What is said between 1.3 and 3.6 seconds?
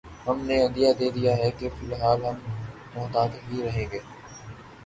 ہے کہ فی الحال ہم محتاط ہی